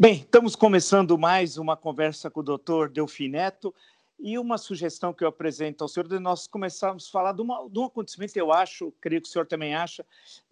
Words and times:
Bem, 0.00 0.20
estamos 0.20 0.54
começando 0.54 1.18
mais 1.18 1.58
uma 1.58 1.76
conversa 1.76 2.30
com 2.30 2.38
o 2.38 2.42
doutor 2.44 2.88
Delfim 2.88 3.30
Neto 3.30 3.74
e 4.16 4.38
uma 4.38 4.56
sugestão 4.56 5.12
que 5.12 5.24
eu 5.24 5.28
apresento 5.28 5.82
ao 5.82 5.88
senhor 5.88 6.06
de 6.06 6.20
nós 6.20 6.46
começarmos 6.46 7.08
a 7.08 7.10
falar 7.10 7.32
de, 7.32 7.42
uma, 7.42 7.68
de 7.68 7.80
um 7.80 7.86
acontecimento, 7.86 8.36
eu 8.36 8.52
acho, 8.52 8.92
creio 9.00 9.20
que 9.20 9.28
o 9.28 9.30
senhor 9.32 9.44
também 9.44 9.74
acha, 9.74 10.06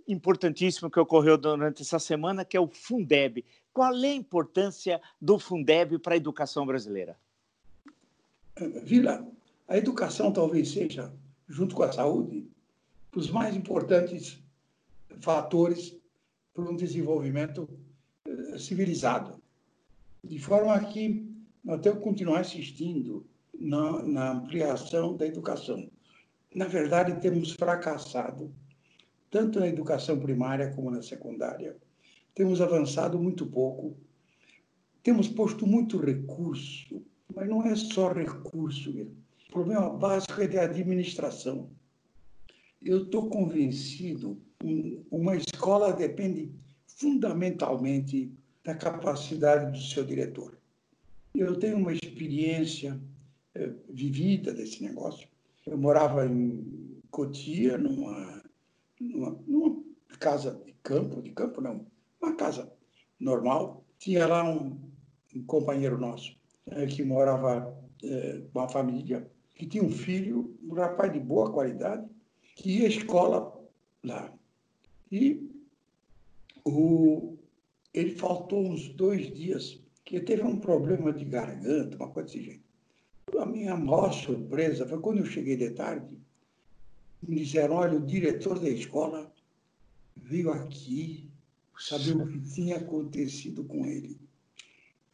importantíssimo 0.08 0.90
que 0.90 0.98
ocorreu 0.98 1.38
durante 1.38 1.82
essa 1.82 2.00
semana, 2.00 2.44
que 2.44 2.56
é 2.56 2.60
o 2.60 2.66
Fundeb. 2.66 3.44
Qual 3.72 3.94
é 3.94 4.08
a 4.08 4.14
importância 4.14 5.00
do 5.22 5.38
Fundeb 5.38 5.96
para 6.00 6.14
a 6.14 6.16
educação 6.16 6.66
brasileira? 6.66 7.16
Vila, 8.82 9.24
a 9.68 9.78
educação 9.78 10.32
talvez 10.32 10.72
seja, 10.72 11.14
junto 11.48 11.76
com 11.76 11.84
a 11.84 11.92
saúde, 11.92 12.50
os 13.14 13.30
mais 13.30 13.54
importantes 13.54 14.42
fatores 15.20 15.96
para 16.52 16.64
um 16.64 16.74
desenvolvimento 16.74 17.68
civilizado. 18.58 19.35
De 20.26 20.38
forma 20.38 20.78
que 20.80 21.24
nós 21.64 21.80
temos 21.80 21.98
que 21.98 22.04
continuar 22.04 22.40
insistindo 22.40 23.26
na, 23.58 24.02
na 24.02 24.32
ampliação 24.32 25.16
da 25.16 25.26
educação. 25.26 25.88
Na 26.54 26.66
verdade, 26.66 27.20
temos 27.20 27.52
fracassado 27.52 28.52
tanto 29.30 29.60
na 29.60 29.68
educação 29.68 30.18
primária 30.18 30.72
como 30.74 30.90
na 30.90 31.02
secundária. 31.02 31.76
Temos 32.34 32.60
avançado 32.60 33.18
muito 33.18 33.46
pouco, 33.46 33.96
temos 35.02 35.28
posto 35.28 35.66
muito 35.66 35.98
recurso, 35.98 37.02
mas 37.34 37.48
não 37.48 37.64
é 37.64 37.74
só 37.74 38.12
recurso. 38.12 38.90
O 38.90 39.52
problema 39.52 39.90
básico 39.90 40.40
é 40.40 40.46
de 40.46 40.58
administração. 40.58 41.70
Eu 42.82 43.04
estou 43.04 43.28
convencido, 43.28 44.40
uma 45.10 45.36
escola 45.36 45.92
depende 45.92 46.52
fundamentalmente 46.86 48.32
da 48.66 48.74
capacidade 48.74 49.70
do 49.70 49.78
seu 49.80 50.04
diretor. 50.04 50.58
Eu 51.32 51.56
tenho 51.56 51.76
uma 51.76 51.92
experiência 51.92 53.00
é, 53.54 53.72
vivida 53.88 54.52
desse 54.52 54.82
negócio. 54.82 55.28
Eu 55.64 55.78
morava 55.78 56.26
em 56.26 57.00
Cotia, 57.08 57.78
numa, 57.78 58.42
numa, 59.00 59.38
numa, 59.46 59.84
casa 60.18 60.60
de 60.66 60.72
campo, 60.82 61.22
de 61.22 61.30
campo 61.30 61.60
não, 61.60 61.86
uma 62.20 62.34
casa 62.34 62.72
normal. 63.20 63.84
Tinha 64.00 64.26
lá 64.26 64.42
um, 64.42 64.76
um 65.34 65.44
companheiro 65.44 65.96
nosso 65.96 66.36
é, 66.66 66.86
que 66.86 67.04
morava 67.04 67.72
é, 68.02 68.42
com 68.52 68.58
uma 68.58 68.68
família, 68.68 69.30
que 69.54 69.64
tinha 69.64 69.84
um 69.84 69.92
filho, 69.92 70.58
um 70.64 70.74
rapaz 70.74 71.12
de 71.12 71.20
boa 71.20 71.52
qualidade, 71.52 72.04
que 72.56 72.80
ia 72.80 72.86
à 72.86 72.88
escola 72.88 73.56
lá. 74.02 74.32
E 75.12 75.48
o, 76.64 77.35
ele 77.96 78.14
faltou 78.14 78.62
uns 78.68 78.90
dois 78.90 79.34
dias, 79.34 79.80
que 80.04 80.20
teve 80.20 80.42
um 80.42 80.58
problema 80.58 81.12
de 81.12 81.24
garganta, 81.24 81.96
uma 81.96 82.10
coisa 82.10 82.28
desse 82.28 82.44
jeito. 82.44 82.62
A 83.38 83.46
minha 83.46 83.74
maior 83.74 84.12
surpresa 84.12 84.86
foi 84.86 85.00
quando 85.00 85.18
eu 85.18 85.24
cheguei 85.24 85.56
de 85.56 85.70
tarde, 85.70 86.18
me 87.26 87.36
disseram, 87.36 87.76
olha, 87.76 87.96
o 87.96 88.06
diretor 88.06 88.58
da 88.60 88.68
escola 88.68 89.32
veio 90.14 90.52
aqui 90.52 91.30
saber 91.78 92.16
o 92.16 92.26
que 92.26 92.38
tinha 92.40 92.76
acontecido 92.76 93.64
com 93.64 93.86
ele. 93.86 94.20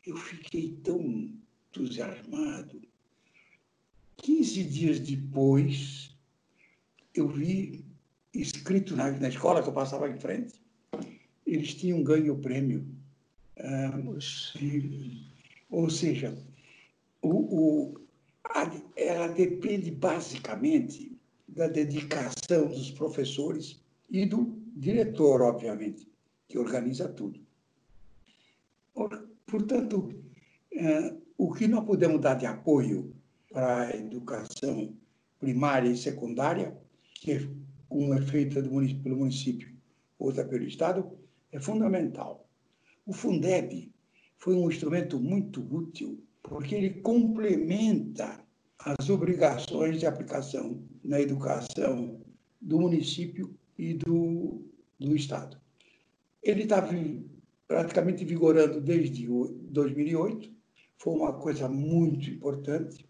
Eu 0.04 0.16
fiquei 0.16 0.76
tão 0.82 1.32
entusiasmado. 1.70 2.82
15 4.16 4.64
dias 4.64 4.98
depois, 4.98 6.16
eu 7.14 7.28
vi 7.28 7.84
escrito 8.34 8.96
na, 8.96 9.12
na 9.12 9.28
escola 9.28 9.62
que 9.62 9.68
eu 9.68 9.72
passava 9.72 10.10
em 10.10 10.18
frente, 10.18 10.61
eles 11.52 11.74
tinham 11.74 12.02
ganho 12.02 12.34
o 12.34 12.38
prêmio. 12.38 12.86
Ah, 13.58 13.92
ou 15.70 15.90
seja, 15.90 16.36
o, 17.20 17.28
o, 17.28 18.00
a, 18.44 18.70
ela 18.96 19.28
depende 19.28 19.90
basicamente 19.90 21.12
da 21.46 21.68
dedicação 21.68 22.68
dos 22.68 22.90
professores 22.90 23.78
e 24.10 24.24
do 24.24 24.58
diretor, 24.74 25.42
obviamente, 25.42 26.08
que 26.48 26.58
organiza 26.58 27.08
tudo. 27.08 27.38
Portanto, 29.46 30.14
ah, 30.78 31.14
o 31.36 31.52
que 31.52 31.68
nós 31.68 31.84
podemos 31.84 32.20
dar 32.20 32.34
de 32.34 32.46
apoio 32.46 33.14
para 33.50 33.88
a 33.88 33.96
educação 33.96 34.96
primária 35.38 35.90
e 35.90 35.96
secundária, 35.96 36.74
que 37.14 37.50
uma 37.90 38.16
é 38.16 38.22
feita 38.22 38.62
pelo 38.62 39.16
município, 39.18 39.70
outra 40.18 40.44
pelo 40.44 40.64
Estado, 40.64 41.21
é 41.52 41.60
fundamental. 41.60 42.48
O 43.06 43.12
Fundeb 43.12 43.92
foi 44.38 44.56
um 44.56 44.68
instrumento 44.68 45.20
muito 45.20 45.62
útil, 45.72 46.18
porque 46.42 46.74
ele 46.74 47.00
complementa 47.02 48.42
as 48.78 49.08
obrigações 49.08 50.00
de 50.00 50.06
aplicação 50.06 50.82
na 51.04 51.20
educação 51.20 52.20
do 52.60 52.80
município 52.80 53.54
e 53.78 53.94
do, 53.94 54.62
do 54.98 55.14
Estado. 55.14 55.60
Ele 56.42 56.62
está 56.64 56.84
praticamente 57.68 58.24
vigorando 58.24 58.80
desde 58.80 59.26
2008, 59.26 60.50
foi 60.96 61.14
uma 61.14 61.32
coisa 61.32 61.68
muito 61.68 62.30
importante. 62.30 63.08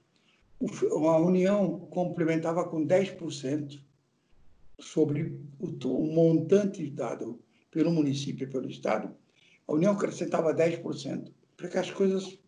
A 0.60 1.16
União 1.18 1.80
complementava 1.90 2.68
com 2.68 2.86
10% 2.86 3.80
sobre 4.78 5.40
o 5.60 6.06
montante 6.06 6.88
dado 6.90 7.40
pelo 7.72 7.90
município 7.90 8.44
e 8.44 8.50
pelo 8.50 8.68
Estado, 8.68 9.10
a 9.66 9.72
União 9.72 9.92
acrescentava 9.92 10.54
10%, 10.54 11.32
para 11.56 11.68
que 11.68 11.78
as 11.78 11.90
coisas 11.90 12.38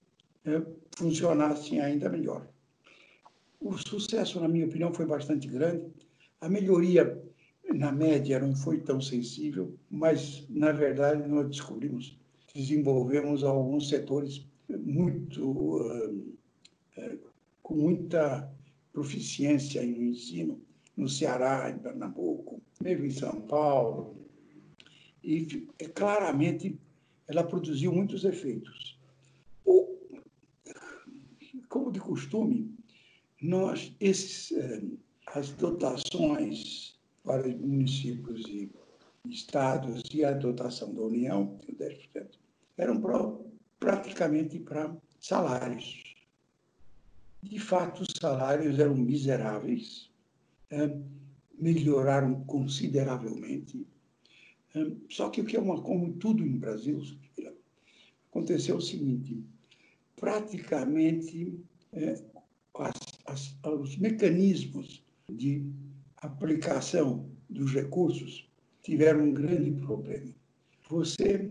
é, 0.45 0.63
funcionassem 0.97 1.81
ainda 1.81 2.09
melhor. 2.09 2.47
O 3.59 3.77
sucesso, 3.79 4.39
na 4.39 4.47
minha 4.47 4.67
opinião, 4.67 4.93
foi 4.93 5.07
bastante 5.07 5.49
grande. 5.49 5.87
A 6.41 6.49
melhoria, 6.49 7.21
na 7.75 7.91
média, 7.91 8.39
não 8.39 8.55
foi 8.55 8.79
tão 8.81 9.01
sensível, 9.01 9.75
mas, 9.91 10.47
na 10.51 10.71
verdade, 10.71 11.27
nós 11.27 11.49
descobrimos, 11.49 12.19
desenvolvemos 12.55 13.43
alguns 13.43 13.89
setores 13.89 14.47
muito, 14.69 15.43
uh, 15.43 16.11
uh, 16.99 17.19
com 17.63 17.75
muita 17.75 18.53
proficiência 18.93 19.83
no 19.83 20.03
ensino, 20.03 20.61
no 20.95 21.09
Ceará, 21.09 21.71
em 21.71 21.79
Pernambuco, 21.79 22.61
mesmo 22.83 23.07
em 23.07 23.11
São 23.11 23.41
Paulo, 23.41 24.24
e 25.25 25.67
é, 25.79 25.89
claramente 25.89 26.79
ela 27.27 27.43
produziu 27.43 27.93
muitos 27.93 28.25
efeitos. 28.25 28.99
O, 29.65 29.99
como 31.69 31.91
de 31.91 31.99
costume, 31.99 32.77
nós 33.41 33.95
esses, 33.99 34.53
eh, 34.53 34.83
as 35.29 35.51
dotações 35.51 36.99
para 37.25 37.49
os 37.49 37.55
municípios 37.55 38.43
e 38.47 38.71
estados 39.27 40.03
e 40.13 40.25
a 40.25 40.33
dotação 40.33 40.95
da 40.95 41.03
União, 41.03 41.59
10%, 41.67 42.39
eram 42.77 43.01
pra, 43.01 43.33
praticamente 43.81 44.59
para 44.59 44.95
salários. 45.19 46.03
De 47.43 47.59
fato, 47.59 48.03
os 48.03 48.09
salários 48.21 48.79
eram 48.79 48.95
miseráveis, 48.95 50.11
eh, 50.71 50.97
melhoraram 51.59 52.45
consideravelmente, 52.45 53.87
só 55.09 55.31
que 55.31 55.41
o 55.41 55.45
que 55.45 55.57
é 55.57 55.61
uma, 55.61 55.81
como 55.81 56.13
tudo 56.15 56.45
no 56.45 56.59
Brasil, 56.59 57.01
aconteceu 58.31 58.77
o 58.77 58.83
seguinte: 58.83 59.43
praticamente 60.17 61.59
é, 61.93 62.21
as, 62.75 62.95
as, 63.27 63.57
os 63.65 63.97
mecanismos 63.99 65.05
de 65.31 65.65
aplicação 66.17 67.29
dos 67.49 67.73
recursos 67.73 68.51
tiveram 68.83 69.25
um 69.25 69.33
grande 69.33 69.71
problema. 69.71 70.35
Você 70.89 71.51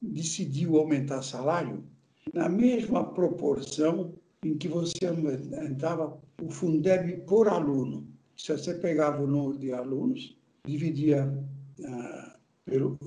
decidiu 0.00 0.76
aumentar 0.76 1.22
salário 1.22 1.84
na 2.32 2.48
mesma 2.48 3.04
proporção 3.12 4.14
em 4.42 4.56
que 4.56 4.68
você 4.68 5.06
aumentava 5.06 6.18
o 6.42 6.50
Fundeb 6.50 7.24
por 7.26 7.48
aluno. 7.48 8.06
Se 8.36 8.52
você 8.52 8.74
pegava 8.74 9.22
o 9.22 9.26
número 9.26 9.58
de 9.58 9.72
alunos, 9.72 10.36
dividia 10.66 11.32
ah, 11.84 12.36
pelo, 12.64 12.98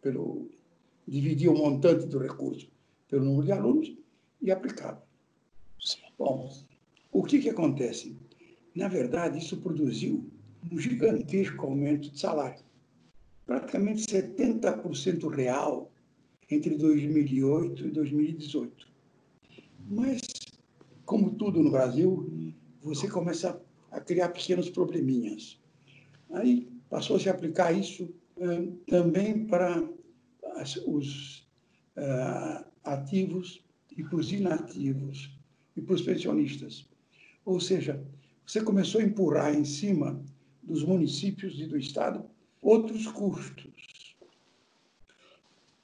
pelo 0.00 0.48
dividir 1.06 1.48
o 1.48 1.56
montante 1.56 2.06
do 2.06 2.18
recurso 2.18 2.68
pelo 3.08 3.24
número 3.24 3.46
de 3.46 3.52
alunos 3.52 3.96
e 4.42 4.50
aplicava. 4.50 5.02
Bom, 6.18 6.52
o 7.12 7.22
que, 7.22 7.38
que 7.38 7.48
acontece? 7.48 8.16
Na 8.74 8.88
verdade, 8.88 9.38
isso 9.38 9.56
produziu 9.58 10.28
um 10.70 10.78
gigantesco 10.78 11.64
aumento 11.64 12.10
de 12.10 12.18
salário. 12.18 12.64
Praticamente 13.44 14.06
70% 14.06 15.28
real 15.28 15.90
entre 16.50 16.76
2008 16.76 17.86
e 17.86 17.90
2018. 17.90 18.88
Mas, 19.88 20.20
como 21.04 21.30
tudo 21.30 21.62
no 21.62 21.70
Brasil, 21.70 22.52
você 22.82 23.08
começa 23.08 23.60
a 23.90 24.00
criar 24.00 24.30
pequenos 24.30 24.68
probleminhas. 24.68 25.60
Aí 26.30 26.68
passou-se 26.90 27.28
a 27.28 27.32
aplicar 27.32 27.72
isso 27.72 28.12
também 28.86 29.46
para 29.46 29.82
os, 30.86 31.48
uh, 31.96 32.64
ativos 32.84 33.64
e 33.96 34.02
para 34.02 34.16
os 34.16 34.32
inativos 34.32 35.36
e 35.76 35.80
para 35.80 35.94
os 35.94 36.02
pensionistas. 36.02 36.88
Ou 37.44 37.60
seja, 37.60 38.04
você 38.46 38.62
começou 38.62 39.00
a 39.00 39.04
empurrar 39.04 39.54
em 39.54 39.64
cima 39.64 40.22
dos 40.62 40.82
municípios 40.82 41.58
e 41.60 41.66
do 41.66 41.78
Estado 41.78 42.24
outros 42.60 43.06
custos. 43.06 44.16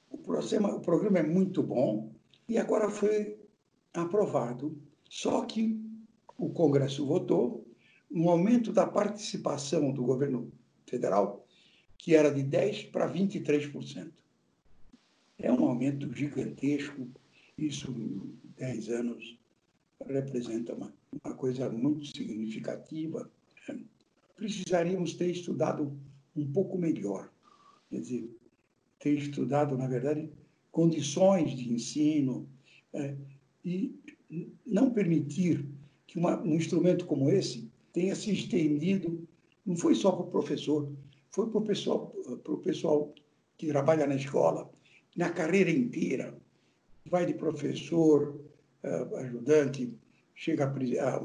O 0.09 0.17
programa, 0.17 0.75
o 0.75 0.79
programa 0.79 1.19
é 1.19 1.23
muito 1.23 1.63
bom 1.63 2.13
e 2.47 2.57
agora 2.57 2.89
foi 2.89 3.39
aprovado. 3.93 4.77
Só 5.09 5.45
que 5.45 5.79
o 6.37 6.49
Congresso 6.49 7.05
votou 7.05 7.65
um 8.11 8.29
aumento 8.29 8.71
da 8.71 8.85
participação 8.85 9.91
do 9.91 10.03
governo 10.03 10.51
federal, 10.85 11.42
que 12.03 12.13
era 12.13 12.29
de 12.29 12.43
10% 12.43 12.91
para 12.91 13.09
23%. 13.09 14.11
É 15.39 15.49
um 15.49 15.65
aumento 15.65 16.13
gigantesco. 16.13 17.07
Isso, 17.57 17.89
em 17.91 18.37
10 18.57 18.89
anos, 18.89 19.37
representa 20.05 20.73
uma, 20.73 20.93
uma 21.23 21.33
coisa 21.33 21.69
muito 21.69 22.05
significativa. 22.07 23.31
Precisaríamos 24.35 25.13
ter 25.13 25.31
estudado 25.31 25.97
um 26.35 26.45
pouco 26.51 26.77
melhor. 26.77 27.31
Quer 27.89 28.01
dizer, 28.01 28.29
ter 28.99 29.17
estudado, 29.17 29.77
na 29.77 29.87
verdade, 29.87 30.29
condições 30.73 31.55
de 31.55 31.71
ensino 31.71 32.45
é, 32.91 33.15
e 33.63 33.95
não 34.65 34.91
permitir 34.91 35.65
que 36.05 36.19
uma, 36.19 36.37
um 36.41 36.55
instrumento 36.55 37.05
como 37.05 37.29
esse 37.29 37.71
tenha 37.93 38.13
se 38.13 38.29
estendido, 38.29 39.25
não 39.65 39.77
foi 39.77 39.95
só 39.95 40.11
para 40.11 40.25
o 40.25 40.29
professor, 40.29 40.91
foi 41.33 41.49
para 41.49 41.57
o 41.57 41.63
pessoal, 41.63 42.13
para 42.43 42.53
o 42.53 42.57
pessoal 42.57 43.13
que 43.57 43.67
trabalha 43.67 44.05
na 44.05 44.15
escola, 44.15 44.69
na 45.17 45.31
carreira 45.31 45.71
inteira. 45.71 46.37
Vai 47.09 47.25
de 47.25 47.33
professor, 47.33 48.39
uh, 48.83 49.15
ajudante, 49.17 49.91
chega 50.35 50.65
a, 50.65 51.09
a, 51.09 51.23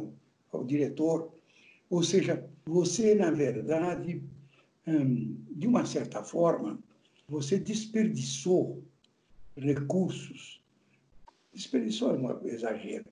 ao 0.53 0.65
diretor. 0.65 1.31
Ou 1.91 2.03
seja, 2.03 2.49
você, 2.65 3.15
na 3.15 3.31
verdade, 3.31 4.23
um, 4.87 5.37
de 5.51 5.67
uma 5.67 5.85
certa 5.85 6.23
forma, 6.25 6.79
você 7.29 7.59
desperdiçou 7.59 8.83
recursos. 9.57 10.63
Desperdiçou 11.53 12.15
é 12.15 12.19
um 12.19 12.49
exagero, 12.49 13.05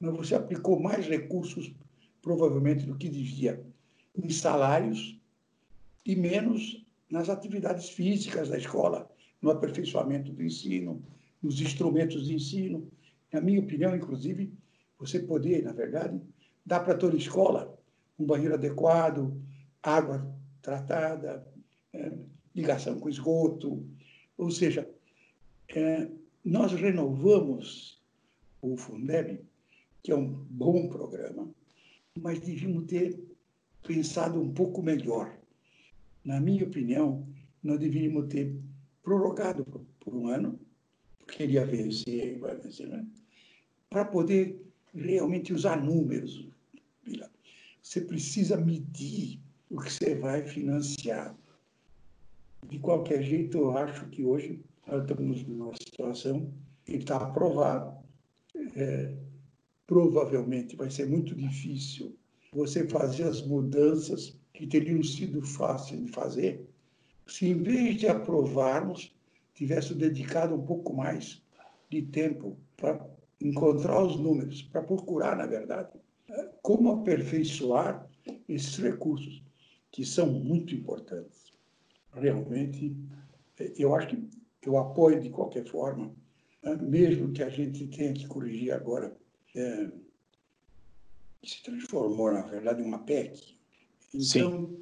mas 0.00 0.16
você 0.16 0.34
aplicou 0.34 0.80
mais 0.80 1.06
recursos, 1.06 1.72
provavelmente, 2.20 2.86
do 2.86 2.96
que 2.96 3.08
devia, 3.08 3.62
em 4.16 4.28
salários 4.30 5.19
e 6.04 6.16
menos 6.16 6.84
nas 7.10 7.28
atividades 7.28 7.90
físicas 7.90 8.48
da 8.48 8.58
escola, 8.58 9.10
no 9.42 9.50
aperfeiçoamento 9.50 10.32
do 10.32 10.42
ensino, 10.42 11.02
nos 11.42 11.60
instrumentos 11.60 12.26
de 12.26 12.34
ensino. 12.34 12.90
Na 13.32 13.40
minha 13.40 13.60
opinião, 13.60 13.94
inclusive, 13.94 14.52
você 14.98 15.18
poder, 15.20 15.62
na 15.62 15.72
verdade, 15.72 16.20
dar 16.64 16.80
para 16.80 16.96
toda 16.96 17.16
escola 17.16 17.78
um 18.18 18.26
banheiro 18.26 18.54
adequado, 18.54 19.34
água 19.82 20.30
tratada, 20.60 21.46
é, 21.92 22.12
ligação 22.54 22.98
com 22.98 23.08
esgoto. 23.08 23.84
Ou 24.36 24.50
seja, 24.50 24.88
é, 25.68 26.08
nós 26.44 26.72
renovamos 26.72 28.00
o 28.60 28.76
Fundeb, 28.76 29.40
que 30.02 30.12
é 30.12 30.16
um 30.16 30.28
bom 30.28 30.88
programa, 30.88 31.48
mas 32.18 32.40
devíamos 32.40 32.86
ter 32.86 33.18
pensado 33.82 34.40
um 34.40 34.52
pouco 34.52 34.82
melhor. 34.82 35.39
Na 36.24 36.40
minha 36.40 36.64
opinião, 36.64 37.26
nós 37.62 37.78
deveríamos 37.78 38.28
ter 38.28 38.54
prorrogado 39.02 39.64
por, 39.64 39.84
por 40.00 40.14
um 40.14 40.28
ano, 40.28 40.58
porque 41.18 41.42
ele 41.42 41.54
ia 41.54 41.64
vencer, 41.64 42.38
vai 42.38 42.56
vencer, 42.56 42.88
né? 42.88 43.06
para 43.90 44.04
poder 44.04 44.64
realmente 44.94 45.52
usar 45.52 45.82
números. 45.82 46.48
Você 47.82 48.00
precisa 48.00 48.56
medir 48.56 49.40
o 49.68 49.80
que 49.80 49.92
você 49.92 50.14
vai 50.14 50.46
financiar. 50.46 51.36
De 52.68 52.78
qualquer 52.78 53.22
jeito, 53.22 53.58
eu 53.58 53.76
acho 53.76 54.06
que 54.10 54.24
hoje 54.24 54.60
nós 54.86 55.02
estamos 55.02 55.44
numa 55.46 55.72
situação 55.76 56.52
que 56.84 56.96
está 56.96 57.16
aprovado. 57.16 57.98
É, 58.76 59.16
provavelmente 59.86 60.76
vai 60.76 60.90
ser 60.90 61.08
muito 61.08 61.34
difícil 61.34 62.16
você 62.52 62.86
fazer 62.88 63.24
as 63.24 63.44
mudanças 63.44 64.38
que 64.52 64.66
teriam 64.66 65.02
sido 65.02 65.42
fáceis 65.42 66.04
de 66.04 66.10
fazer 66.10 66.66
se, 67.26 67.46
em 67.46 67.62
vez 67.62 67.96
de 67.96 68.08
aprovarmos, 68.08 69.14
tivesse 69.54 69.94
dedicado 69.94 70.54
um 70.54 70.62
pouco 70.64 70.94
mais 70.94 71.42
de 71.88 72.02
tempo 72.02 72.56
para 72.76 73.06
encontrar 73.40 74.02
os 74.02 74.16
números, 74.16 74.62
para 74.62 74.82
procurar, 74.82 75.36
na 75.36 75.46
verdade, 75.46 75.90
como 76.62 76.90
aperfeiçoar 76.92 78.08
esses 78.48 78.76
recursos, 78.78 79.42
que 79.90 80.04
são 80.04 80.26
muito 80.26 80.74
importantes. 80.74 81.52
Realmente, 82.12 82.96
eu 83.76 83.94
acho 83.94 84.08
que 84.08 84.28
eu 84.66 84.76
apoio 84.76 85.20
de 85.20 85.30
qualquer 85.30 85.64
forma, 85.66 86.12
mesmo 86.80 87.32
que 87.32 87.42
a 87.42 87.48
gente 87.48 87.86
tenha 87.88 88.12
que 88.12 88.26
corrigir 88.26 88.72
agora, 88.72 89.16
é, 89.54 89.90
se 91.42 91.62
transformou, 91.62 92.32
na 92.32 92.42
verdade, 92.42 92.82
em 92.82 92.84
uma 92.84 92.98
PEC. 93.00 93.58
Então, 94.14 94.66
Sim. 94.66 94.78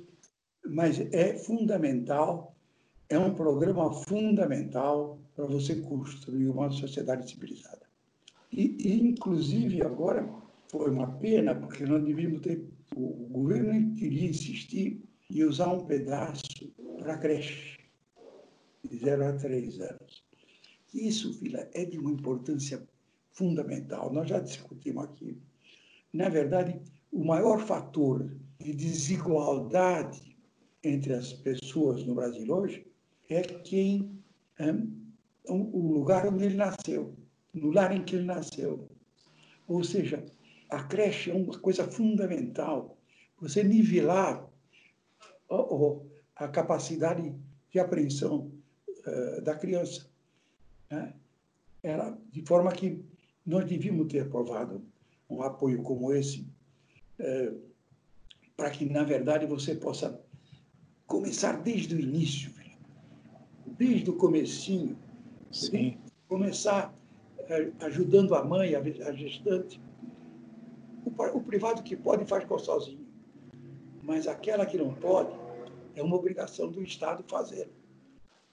mas 0.67 1.01
é 1.13 1.35
fundamental, 1.35 2.55
é 3.09 3.19
um 3.19 3.35
programa 3.35 3.93
fundamental 3.93 5.19
para 5.35 5.47
você 5.47 5.77
construir 5.77 6.49
uma 6.49 6.71
sociedade 6.71 7.31
civilizada. 7.31 7.87
E, 8.53 8.77
e, 8.79 9.09
inclusive, 9.09 9.83
agora 9.83 10.29
foi 10.71 10.91
uma 10.91 11.13
pena, 11.19 11.55
porque 11.55 11.85
nós 11.85 12.03
devíamos 12.05 12.41
ter. 12.41 12.67
O 12.97 13.29
governo 13.31 13.95
queria 13.95 14.29
insistir 14.29 15.03
em 15.31 15.45
usar 15.45 15.73
um 15.73 15.85
pedaço 15.85 16.43
para 16.99 17.19
creche, 17.19 17.79
de 18.83 18.99
0 18.99 19.27
a 19.27 19.33
3 19.35 19.81
anos. 19.81 20.25
Isso, 20.95 21.33
Vila, 21.35 21.69
é 21.75 21.85
de 21.85 21.99
uma 21.99 22.11
importância 22.11 22.83
fundamental. 23.31 24.13
Nós 24.13 24.29
já 24.29 24.41
discutimos 24.41 25.05
aqui. 25.05 25.37
Na 26.13 26.29
verdade, 26.31 26.81
o 27.13 27.25
maior 27.25 27.61
fator 27.61 28.31
de 28.59 28.75
desigualdade 28.75 30.37
entre 30.83 31.15
as 31.15 31.33
pessoas 31.33 32.05
no 32.05 32.15
Brasil 32.15 32.53
hoje 32.53 32.87
é 33.29 33.43
quem 33.43 34.19
é, 34.59 34.73
o 35.49 35.93
lugar 35.93 36.27
onde 36.27 36.45
ele 36.45 36.57
nasceu 36.57 37.15
no 37.55 37.71
lar 37.71 37.95
em 37.95 38.05
que 38.05 38.17
ele 38.17 38.25
nasceu. 38.25 38.89
Ou 39.67 39.83
seja, 39.83 40.25
a 40.71 40.83
creche 40.83 41.31
é 41.31 41.35
uma 41.35 41.59
coisa 41.59 41.85
fundamental. 41.85 42.97
Você 43.41 43.63
nivelar 43.63 44.49
a 46.37 46.49
capacidade 46.49 47.35
de 47.71 47.79
apreensão 47.79 48.51
da 49.43 49.55
criança. 49.55 50.07
Né? 50.91 51.15
Era, 51.83 52.17
de 52.31 52.43
forma 52.43 52.71
que 52.73 53.03
nós 53.47 53.65
devíamos 53.65 54.09
ter 54.09 54.21
aprovado 54.21 54.83
um 55.29 55.43
apoio 55.43 55.83
como 55.83 56.13
esse, 56.13 56.47
para 58.59 58.71
que, 58.71 58.85
na 58.85 59.05
verdade, 59.05 59.47
você 59.47 59.73
possa 59.77 60.21
começar 61.07 61.63
desde 61.63 61.95
o 61.95 62.01
início, 62.01 62.53
desde 63.65 64.11
o 64.11 64.15
comecinho, 64.15 64.99
Sim. 65.53 65.97
começar 66.27 66.93
é, 67.49 67.71
ajudando 67.87 68.35
a 68.35 68.43
mãe, 68.45 68.75
a 68.75 69.13
gestante. 69.13 69.81
O, 71.07 71.41
privado 71.41 71.85
que 71.85 71.97
pode 71.97 72.25
faz 72.27 72.45
com 72.45 72.59
sozinho, 72.59 73.07
mas 74.03 74.27
aquela 74.27 74.67
que 74.67 74.77
não 74.77 74.93
pode 74.93 75.31
é 75.95 76.03
uma 76.03 76.17
obrigação 76.17 76.69
do 76.69 76.83
Estado 76.83 77.23
fazer. 77.29 77.71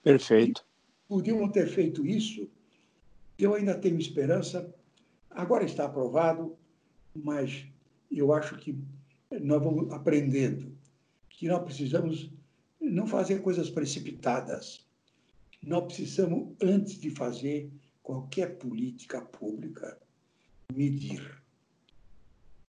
Perfeito. 0.03 0.63
E 1.05 1.09
podiam 1.09 1.49
ter 1.49 1.67
feito 1.67 2.05
isso. 2.05 2.47
Eu 3.39 3.55
ainda 3.55 3.73
tenho 3.73 3.97
esperança. 3.97 4.71
Agora 5.31 5.63
está 5.63 5.85
aprovado, 5.85 6.55
mas 7.15 7.65
eu 8.11 8.31
acho 8.31 8.55
que 8.57 8.77
nós 9.41 9.63
vamos 9.63 9.91
aprendendo 9.91 10.75
que 11.29 11.47
nós 11.47 11.63
precisamos 11.63 12.31
não 12.79 13.07
fazer 13.07 13.41
coisas 13.41 13.69
precipitadas. 13.69 14.85
Nós 15.61 15.85
precisamos, 15.85 16.55
antes 16.61 16.99
de 16.99 17.09
fazer, 17.09 17.71
qualquer 18.03 18.57
política 18.57 19.21
pública 19.21 19.99
medir. 20.73 21.41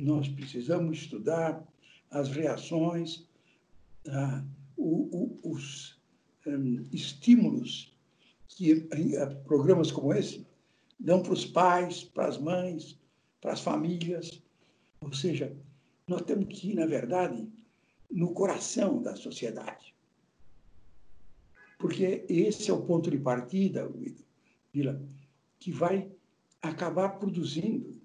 Nós 0.00 0.28
precisamos 0.28 0.99
estudar 0.99 1.66
as 2.11 2.28
reações, 2.30 3.28
ah, 4.08 4.44
o, 4.76 5.38
o, 5.44 5.52
os 5.52 5.99
um, 6.46 6.85
estímulos 6.92 7.94
que 8.49 8.88
eh, 8.90 9.26
programas 9.44 9.90
como 9.90 10.14
esse 10.14 10.46
dão 10.99 11.23
para 11.23 11.32
os 11.32 11.44
pais, 11.44 12.04
para 12.04 12.26
as 12.26 12.38
mães, 12.38 12.99
para 13.40 13.52
as 13.52 13.61
famílias. 13.61 14.42
Ou 15.00 15.12
seja, 15.12 15.54
nós 16.06 16.22
temos 16.22 16.46
que 16.48 16.70
ir, 16.70 16.75
na 16.75 16.86
verdade, 16.86 17.48
no 18.10 18.32
coração 18.32 19.02
da 19.02 19.16
sociedade. 19.16 19.94
Porque 21.78 22.25
esse 22.28 22.70
é 22.70 22.75
o 22.75 22.82
ponto 22.82 23.10
de 23.10 23.18
partida, 23.18 23.90
Vila, 24.72 25.00
que 25.58 25.70
vai 25.70 26.10
acabar 26.62 27.18
produzindo 27.18 28.00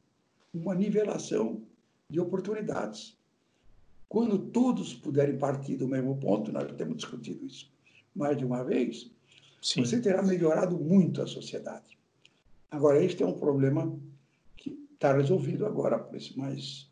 uma 0.54 0.76
nivelação 0.76 1.62
de 2.10 2.20
oportunidades. 2.20 3.18
Quando 4.10 4.38
todos 4.38 4.94
puderem 4.94 5.38
partir 5.38 5.78
do 5.78 5.88
mesmo 5.88 6.18
ponto, 6.18 6.52
nós 6.52 6.68
já 6.68 6.74
temos 6.74 6.98
discutido 6.98 7.46
isso 7.46 7.72
mais 8.14 8.38
de 8.38 8.44
uma 8.44 8.64
vez, 8.64 9.10
Sim. 9.62 9.86
você 9.86 10.02
terá 10.02 10.22
melhorado 10.22 10.78
muito 10.78 11.22
a 11.22 11.28
sociedade. 11.28 11.98
Agora, 12.70 13.02
este 13.04 13.24
é 13.24 13.26
um 13.26 13.40
problema 13.40 13.98
que 14.58 14.78
está 14.94 15.14
resolvido 15.14 15.66
agora, 15.66 16.10
mas, 16.36 16.91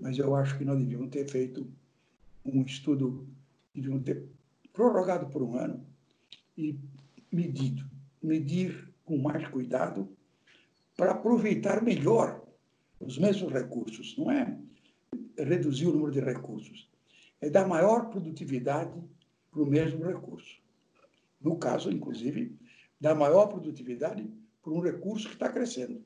mas 0.00 0.18
eu 0.18 0.34
acho 0.34 0.58
que 0.58 0.64
nós 0.64 0.78
devíamos 0.78 1.10
ter 1.10 1.28
feito 1.28 1.66
um 2.44 2.62
estudo, 2.62 3.26
devíamos 3.74 4.02
ter 4.02 4.28
prorrogado 4.72 5.26
por 5.26 5.42
um 5.42 5.56
ano 5.56 5.84
e 6.56 6.78
medido, 7.30 7.84
medir 8.22 8.88
com 9.04 9.18
mais 9.18 9.46
cuidado 9.48 10.08
para 10.96 11.12
aproveitar 11.12 11.82
melhor 11.82 12.42
os 13.00 13.18
mesmos 13.18 13.52
recursos. 13.52 14.16
Não 14.16 14.30
é 14.30 14.58
reduzir 15.36 15.86
o 15.86 15.92
número 15.92 16.12
de 16.12 16.20
recursos, 16.20 16.88
é 17.40 17.50
dar 17.50 17.66
maior 17.66 18.08
produtividade 18.10 19.00
para 19.50 19.62
o 19.62 19.66
mesmo 19.66 20.04
recurso. 20.04 20.60
No 21.40 21.56
caso, 21.56 21.90
inclusive, 21.90 22.56
dar 23.00 23.14
maior 23.14 23.46
produtividade 23.46 24.28
por 24.62 24.72
um 24.72 24.80
recurso 24.80 25.28
que 25.28 25.34
está 25.34 25.50
crescendo. 25.50 26.02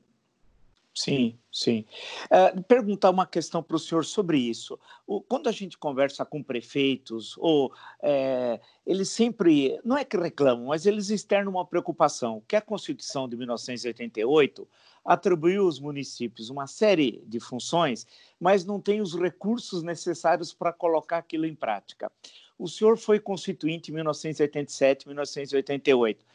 Sim, 0.97 1.37
sim. 1.51 1.85
Uh, 2.25 2.63
perguntar 2.63 3.11
uma 3.11 3.27
questão 3.27 3.61
para 3.61 3.75
o 3.75 3.79
senhor 3.79 4.03
sobre 4.03 4.39
isso. 4.39 4.79
O, 5.05 5.21
quando 5.21 5.47
a 5.47 5.51
gente 5.51 5.77
conversa 5.77 6.25
com 6.25 6.41
prefeitos, 6.41 7.35
ou 7.37 7.71
é, 8.01 8.59
eles 8.83 9.09
sempre, 9.09 9.79
não 9.85 9.95
é 9.95 10.03
que 10.03 10.17
reclamam, 10.17 10.65
mas 10.65 10.87
eles 10.87 11.11
externam 11.11 11.51
uma 11.51 11.67
preocupação, 11.67 12.41
que 12.47 12.55
a 12.55 12.61
Constituição 12.61 13.29
de 13.29 13.37
1988 13.37 14.67
atribuiu 15.05 15.65
aos 15.65 15.79
municípios 15.79 16.49
uma 16.49 16.65
série 16.65 17.23
de 17.27 17.39
funções, 17.39 18.07
mas 18.39 18.65
não 18.65 18.81
tem 18.81 18.99
os 18.99 19.13
recursos 19.13 19.83
necessários 19.83 20.51
para 20.51 20.73
colocar 20.73 21.19
aquilo 21.19 21.45
em 21.45 21.53
prática. 21.53 22.11
O 22.57 22.67
senhor 22.67 22.97
foi 22.97 23.19
constituinte 23.19 23.91
em 23.91 23.93
1987, 23.93 25.07
1988. 25.07 26.25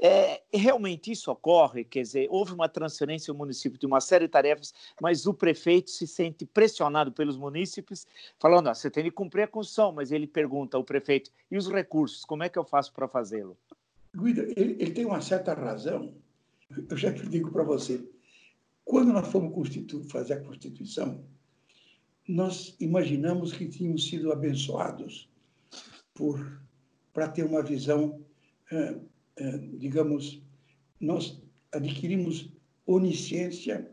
É, 0.00 0.42
realmente 0.52 1.12
isso 1.12 1.30
ocorre, 1.30 1.84
quer 1.84 2.02
dizer, 2.02 2.26
houve 2.30 2.52
uma 2.52 2.68
transferência 2.68 3.30
ao 3.30 3.36
município 3.36 3.78
de 3.78 3.86
uma 3.86 4.00
série 4.00 4.26
de 4.26 4.32
tarefas, 4.32 4.72
mas 5.00 5.26
o 5.26 5.34
prefeito 5.34 5.90
se 5.90 6.06
sente 6.06 6.44
pressionado 6.46 7.12
pelos 7.12 7.36
munícipes, 7.36 8.06
falando: 8.38 8.68
ah, 8.68 8.74
você 8.74 8.90
tem 8.90 9.04
que 9.04 9.10
cumprir 9.10 9.42
a 9.42 9.46
Constituição, 9.46 9.92
mas 9.92 10.10
ele 10.10 10.26
pergunta 10.26 10.76
ao 10.76 10.82
prefeito: 10.84 11.30
e 11.50 11.56
os 11.56 11.68
recursos, 11.68 12.24
como 12.24 12.42
é 12.42 12.48
que 12.48 12.58
eu 12.58 12.64
faço 12.64 12.92
para 12.92 13.06
fazê-lo? 13.06 13.56
Guida, 14.16 14.42
ele, 14.56 14.76
ele, 14.80 14.90
tem 14.90 15.04
uma 15.04 15.20
certa 15.20 15.52
razão. 15.54 16.14
Eu 16.88 16.96
já 16.96 17.10
digo 17.10 17.52
para 17.52 17.62
você: 17.62 18.02
quando 18.84 19.12
nós 19.12 19.28
fomos 19.28 19.68
fazer 20.10 20.34
a 20.34 20.40
Constituição, 20.40 21.24
nós 22.26 22.74
imaginamos 22.80 23.52
que 23.52 23.68
tínhamos 23.68 24.08
sido 24.08 24.32
abençoados 24.32 25.28
para 27.12 27.28
ter 27.28 27.44
uma 27.44 27.62
visão, 27.62 28.20
eh, 28.70 28.96
eh, 29.36 29.58
digamos, 29.74 30.42
nós 31.00 31.40
adquirimos 31.72 32.52
onisciência, 32.86 33.90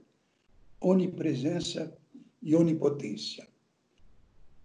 onipresença 0.80 1.96
e 2.42 2.56
onipotência. 2.56 3.48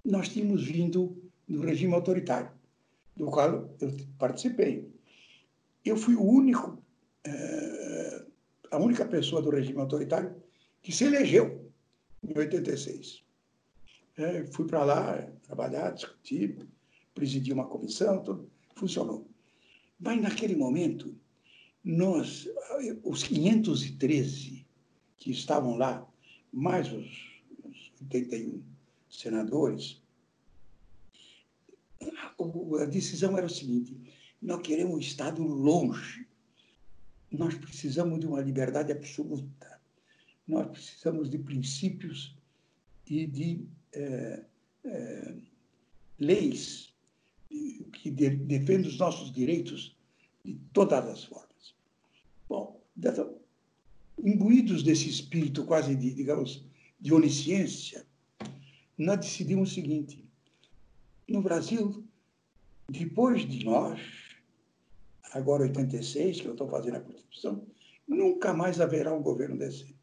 Nós 0.05 0.29
tínhamos 0.29 0.65
vindo 0.65 1.17
do 1.49 1.61
regime 1.61 1.95
autoritário, 1.95 2.51
do 3.17 3.27
qual 3.27 3.75
eu 3.81 3.97
participei. 4.19 4.89
Eu 5.85 5.97
fui 5.97 6.15
o 6.15 6.23
único, 6.23 6.83
eh, 7.25 8.27
a 8.71 8.79
única 8.79 9.05
pessoa 9.05 9.43
do 9.43 9.51
regime 9.51 9.81
autoritário 9.81 10.35
que 10.83 10.93
se 10.93 11.05
elegeu 11.05 11.71
em 12.23 12.37
86. 12.37 13.25
fui 14.53 14.67
para 14.67 14.85
lá 14.85 15.29
trabalhar, 15.43 15.93
discutir, 15.93 16.59
presidir 17.15 17.55
uma 17.55 17.67
comissão, 17.67 18.23
tudo, 18.23 18.51
funcionou. 18.75 19.27
Mas 19.99 20.21
naquele 20.21 20.57
momento, 20.57 21.15
nós, 21.85 22.49
os 23.03 23.23
513 23.25 24.67
que 25.17 25.31
estavam 25.31 25.77
lá, 25.77 26.07
mais 26.53 26.91
os, 26.93 27.07
os 27.65 27.93
81 28.01 28.63
senadores, 29.09 30.01
a, 32.01 32.83
a 32.83 32.87
decisão 32.87 33.37
era 33.37 33.47
o 33.47 33.51
seguinte: 33.51 33.97
nós 34.41 34.63
queremos 34.63 34.95
um 34.95 34.99
Estado 34.99 35.43
longe, 35.43 36.27
nós 37.31 37.55
precisamos 37.55 38.19
de 38.21 38.27
uma 38.27 38.41
liberdade 38.41 38.93
absoluta, 38.93 39.81
nós 40.47 40.67
precisamos 40.69 41.29
de 41.29 41.39
princípios 41.39 42.35
e 43.07 43.27
de 43.27 43.67
é, 43.93 44.45
é, 44.85 45.35
leis 46.19 46.90
que 47.93 48.11
de, 48.11 48.31
defende 48.31 48.89
os 48.89 48.99
nossos 48.99 49.33
direitos 49.33 49.97
de 50.45 50.55
todas 50.73 51.07
as 51.07 51.25
formas. 51.25 51.75
Bom, 52.49 52.81
dessa, 52.95 53.31
imbuídos 54.19 54.83
desse 54.83 55.09
espírito 55.09 55.65
quase 55.65 55.95
de, 55.95 56.13
digamos, 56.13 56.65
de 57.01 57.13
onisciência, 57.13 58.07
nós 58.97 59.21
decidimos 59.21 59.71
o 59.71 59.75
seguinte: 59.75 60.25
no 61.29 61.43
Brasil, 61.43 62.05
depois 62.89 63.49
de 63.49 63.65
nós, 63.65 64.01
agora 65.33 65.63
86, 65.63 66.41
que 66.41 66.47
eu 66.47 66.53
estou 66.53 66.69
fazendo 66.69 66.97
a 66.97 67.01
Constituição, 67.01 67.65
nunca 68.07 68.53
mais 68.53 68.81
haverá 68.81 69.13
um 69.13 69.23
governo 69.23 69.57
decente. 69.57 69.97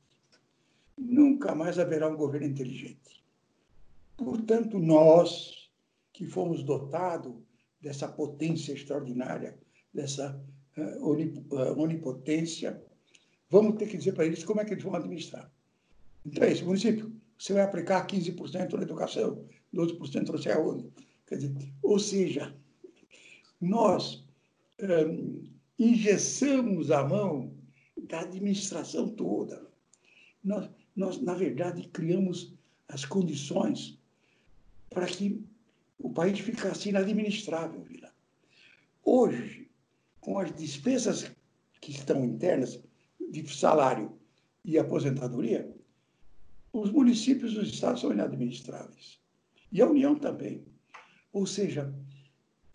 Nunca 0.97 1.53
mais 1.53 1.77
haverá 1.77 2.07
um 2.09 2.15
governo 2.15 2.47
inteligente. 2.47 3.23
Portanto, 4.17 4.79
nós, 4.79 5.56
que 6.17 6.25
fomos 6.25 6.63
dotados 6.63 7.35
dessa 7.79 8.07
potência 8.07 8.73
extraordinária, 8.73 9.55
dessa 9.93 10.43
uh, 10.75 11.79
onipotência, 11.79 12.81
vamos 13.51 13.75
ter 13.77 13.87
que 13.87 13.97
dizer 13.97 14.13
para 14.13 14.25
eles 14.25 14.43
como 14.43 14.59
é 14.59 14.65
que 14.65 14.73
eles 14.73 14.83
vão 14.83 14.95
administrar. 14.95 15.51
Então, 16.25 16.43
esse 16.47 16.63
município, 16.63 17.15
você 17.37 17.53
vai 17.53 17.61
aplicar 17.61 18.07
15% 18.07 18.73
na 18.73 18.81
educação, 18.81 19.45
12% 19.71 20.29
não 20.29 20.37
sei 20.39 20.53
aonde. 20.53 20.89
Quer 21.27 21.35
dizer, 21.35 21.55
ou 21.83 21.99
seja, 21.99 22.55
nós 23.61 24.25
um, 24.81 25.43
engessamos 25.77 26.89
a 26.89 27.07
mão 27.07 27.53
da 27.95 28.21
administração 28.21 29.07
toda. 29.09 29.67
Nós, 30.43 30.67
nós, 30.95 31.21
na 31.21 31.35
verdade, 31.35 31.87
criamos 31.89 32.55
as 32.87 33.05
condições 33.05 33.99
para 34.89 35.05
que 35.05 35.45
o 35.99 36.09
país 36.09 36.39
ficasse 36.39 36.89
inadministrável, 36.89 37.81
Vila. 37.81 38.11
Hoje, 39.03 39.69
com 40.19 40.37
as 40.37 40.53
despesas 40.53 41.31
que 41.81 41.91
estão 41.91 42.23
internas 42.23 42.79
de 43.31 43.47
salário 43.47 44.11
e 44.63 44.77
aposentadoria, 44.77 45.73
os 46.71 46.91
municípios 46.91 47.53
e 47.53 47.59
os 47.59 47.69
estados 47.69 48.01
são 48.01 48.11
inadministráveis. 48.11 49.19
E 49.71 49.81
a 49.81 49.89
União 49.89 50.15
também. 50.15 50.63
Ou 51.33 51.45
seja, 51.45 51.93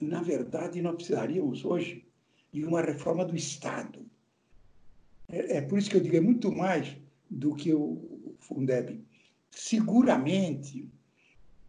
na 0.01 0.23
verdade, 0.23 0.83
nós 0.83 0.97
precisaríamos 0.97 1.65
hoje 1.65 2.07
de 2.53 2.65
uma 2.65 2.83
reforma 2.83 3.25
do 3.25 3.37
Estado. 3.37 4.05
É, 5.29 5.59
é 5.59 5.61
por 5.63 5.79
isso 5.79 5.91
que 5.91 5.97
eu 5.97 6.01
digo, 6.01 6.17
é 6.17 6.21
muito 6.21 6.51
mais 6.51 6.97
do 7.31 7.55
que 7.55 7.73
o 7.73 8.35
Fundeb. 8.39 9.05
Seguramente, 9.51 10.91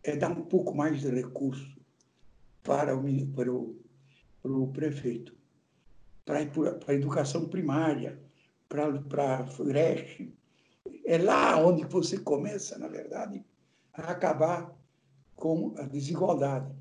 é 0.03 0.15
dar 0.15 0.31
um 0.31 0.43
pouco 0.43 0.75
mais 0.75 0.99
de 1.01 1.09
recurso 1.09 1.75
para 2.61 2.95
o, 2.95 3.27
para 3.27 3.51
o, 3.51 3.75
para 4.41 4.51
o 4.51 4.67
prefeito, 4.67 5.35
para, 6.25 6.45
para 6.45 6.93
a 6.93 6.95
educação 6.95 7.47
primária, 7.47 8.19
para, 8.67 9.01
para 9.01 9.39
a 9.39 9.43
creche. 9.43 10.33
É 11.05 11.17
lá 11.17 11.57
onde 11.57 11.85
você 11.85 12.17
começa, 12.17 12.77
na 12.77 12.87
verdade, 12.87 13.43
a 13.93 14.11
acabar 14.11 14.75
com 15.35 15.73
a 15.77 15.83
desigualdade. 15.83 16.73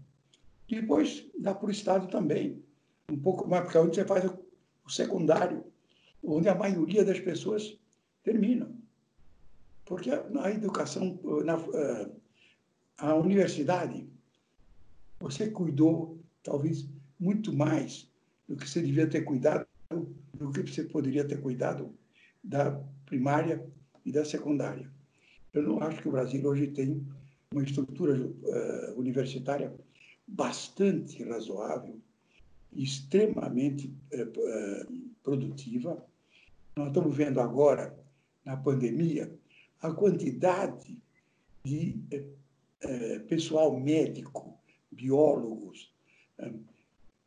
Depois 0.69 1.29
dá 1.38 1.55
para 1.55 1.67
o 1.67 1.71
Estado 1.71 2.09
também, 2.09 2.62
um 3.11 3.19
pouco 3.19 3.49
mais, 3.49 3.64
porque 3.64 3.76
é 3.76 3.81
onde 3.81 3.97
você 3.97 4.05
faz 4.05 4.25
o 4.25 4.91
secundário, 4.91 5.64
onde 6.23 6.49
a 6.49 6.55
maioria 6.55 7.05
das 7.05 7.21
pessoas 7.21 7.79
terminam. 8.23 8.75
Porque 9.85 10.11
na 10.31 10.50
educação, 10.50 11.19
na, 11.45 11.55
eh, 11.55 12.11
a 12.99 13.15
universidade, 13.15 14.07
você 15.19 15.51
cuidou 15.51 16.19
talvez 16.43 16.89
muito 17.19 17.53
mais 17.53 18.09
do 18.49 18.57
que 18.57 18.69
você 18.69 18.83
devia 18.83 19.07
ter 19.07 19.23
cuidado, 19.23 19.67
do 20.35 20.51
que 20.51 20.63
você 20.63 20.85
poderia 20.85 21.25
ter 21.25 21.41
cuidado 21.41 21.95
da 22.43 22.73
primária 23.07 23.65
e 24.05 24.11
da 24.11 24.25
secundária. 24.25 24.91
Eu 25.53 25.63
não 25.63 25.81
acho 25.81 26.01
que 26.03 26.09
o 26.09 26.13
Brasil 26.13 26.45
hoje 26.45 26.69
tem 26.69 27.07
uma 27.53 27.63
estrutura 27.63 28.17
uh, 28.17 28.99
universitária 28.99 29.73
bastante 30.27 31.23
razoável, 31.23 32.01
extremamente 32.73 33.95
uh, 34.13 35.13
produtiva 35.23 36.05
Nós 36.75 36.89
estamos 36.89 37.15
vendo 37.15 37.41
agora, 37.41 37.97
na 38.45 38.57
pandemia, 38.57 39.33
a 39.81 39.93
quantidade 39.93 40.99
de 41.65 42.01
pessoal 43.29 43.79
médico, 43.79 44.59
biólogos, 44.91 45.93
eh, 46.39 46.53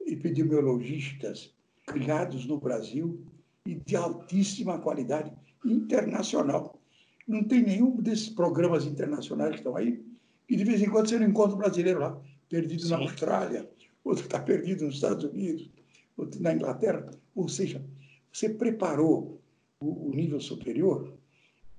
epidemiologistas 0.06 1.54
criados 1.86 2.46
no 2.46 2.60
Brasil 2.60 3.24
e 3.66 3.76
de 3.76 3.96
altíssima 3.96 4.80
qualidade 4.80 5.32
internacional. 5.64 6.80
Não 7.28 7.44
tem 7.44 7.64
nenhum 7.64 7.96
desses 8.02 8.30
programas 8.30 8.86
internacionais 8.86 9.52
que 9.52 9.58
estão 9.58 9.76
aí, 9.76 10.04
e 10.48 10.56
de 10.56 10.64
vez 10.64 10.82
em 10.82 10.90
quando 10.90 11.10
você 11.10 11.18
não 11.18 11.28
encontra 11.28 11.56
um 11.56 11.60
brasileiro 11.60 12.00
lá, 12.00 12.22
perdido 12.48 12.84
Sim. 12.84 12.92
na 12.92 12.98
Austrália, 12.98 13.70
outro 14.04 14.26
está 14.26 14.40
perdido 14.40 14.86
nos 14.86 14.96
Estados 14.96 15.24
Unidos, 15.24 15.70
outro 16.16 16.42
na 16.42 16.54
Inglaterra. 16.54 17.10
Ou 17.34 17.50
seja, 17.50 17.84
você 18.32 18.50
preparou 18.50 19.42
o, 19.80 20.10
o 20.10 20.14
nível 20.14 20.40
superior 20.40 21.12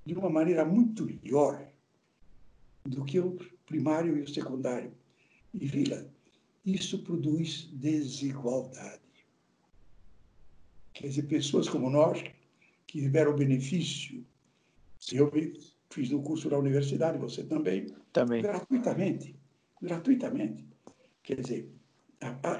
de 0.04 0.14
uma 0.14 0.28
maneira 0.28 0.64
muito 0.64 1.06
melhor 1.06 1.64
do 2.84 3.04
que 3.04 3.20
o 3.20 3.36
primário 3.66 4.16
e 4.16 4.22
o 4.22 4.28
secundário. 4.28 4.92
E, 5.52 5.66
Vila, 5.66 6.08
isso 6.64 7.02
produz 7.02 7.68
desigualdade. 7.72 9.00
Quer 10.94 11.08
dizer, 11.08 11.22
pessoas 11.24 11.68
como 11.68 11.90
nós, 11.90 12.22
que 12.86 13.00
tiveram 13.00 13.36
benefício, 13.36 14.24
eu 15.12 15.30
fiz 15.90 16.10
no 16.10 16.22
curso 16.22 16.48
da 16.48 16.58
universidade, 16.58 17.18
você 17.18 17.44
também, 17.44 17.86
também. 18.12 18.42
gratuitamente, 18.42 19.36
gratuitamente. 19.80 20.66
Quer 21.22 21.40
dizer, 21.40 21.70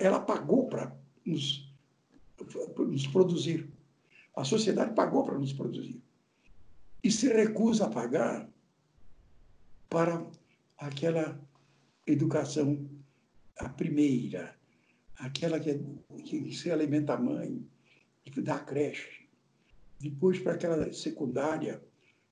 ela 0.00 0.20
pagou 0.20 0.68
para 0.68 0.94
nos, 1.24 1.72
nos 2.78 3.06
produzir. 3.06 3.68
A 4.34 4.44
sociedade 4.44 4.94
pagou 4.94 5.24
para 5.24 5.38
nos 5.38 5.52
produzir. 5.52 6.00
E 7.02 7.10
se 7.10 7.32
recusa 7.32 7.86
a 7.86 7.90
pagar 7.90 8.48
para 9.88 10.26
aquela 10.78 11.40
educação, 12.06 12.88
a 13.58 13.68
primeira, 13.68 14.56
aquela 15.18 15.58
que, 15.58 15.78
que 16.24 16.54
se 16.54 16.70
alimenta 16.70 17.14
a 17.14 17.20
mãe, 17.20 17.66
que 18.24 18.40
dá 18.40 18.56
a 18.56 18.64
creche. 18.64 19.26
Depois 19.98 20.38
para 20.38 20.52
aquela 20.52 20.92
secundária, 20.92 21.82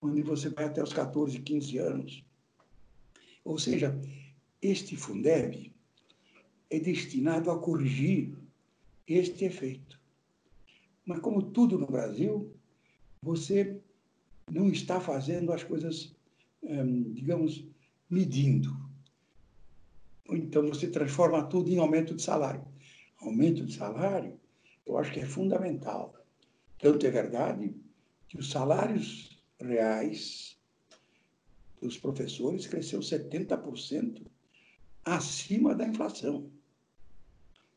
onde 0.01 0.23
você 0.23 0.51
vai 0.51 0.67
até 0.67 0.83
os 0.83 0.93
14, 0.93 1.39
15 1.39 1.79
anos. 1.79 2.25
Ou 3.45 3.59
seja, 3.59 3.99
este 4.61 4.97
Fundeb 4.97 5.73
é 6.71 6.79
destinado 6.79 7.51
a 7.51 7.59
corrigir 7.59 8.35
este 9.07 9.45
efeito. 9.45 10.01
Mas, 11.07 11.21
como 11.21 11.43
tudo 11.43 11.79
no 11.79 11.87
Brasil, 11.87 12.51
você 13.23 13.81
não 14.51 14.69
está 14.71 15.01
fazendo 15.01 15.53
as 15.53 15.63
coisas, 15.63 16.15
hum, 16.63 17.13
digamos, 17.13 17.67
medindo. 18.15 18.73
Então, 20.31 20.69
você 20.69 20.89
transforma 20.89 21.45
tudo 21.45 21.69
em 21.69 21.79
aumento 21.79 22.15
de 22.15 22.23
salário. 22.23 22.65
Aumento 23.21 23.65
de 23.67 23.75
salário, 23.75 24.39
eu 24.87 24.97
acho 24.97 25.13
que 25.13 25.21
é 25.21 25.27
fundamental. 25.27 26.15
Tanto 26.79 27.07
é 27.07 27.11
verdade 27.11 27.75
que 28.29 28.39
os 28.39 28.51
salários 28.51 29.43
reais 29.61 30.57
dos 31.81 31.99
professores 31.99 32.67
cresceu 32.67 33.01
70% 33.01 34.23
acima 35.05 35.75
da 35.75 35.87
inflação 35.87 36.51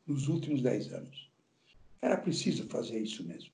nos 0.05 0.27
últimos 0.27 0.61
10 0.61 0.93
anos. 0.93 1.31
Era 2.01 2.17
preciso 2.17 2.67
fazer 2.67 2.99
isso 2.99 3.25
mesmo. 3.27 3.51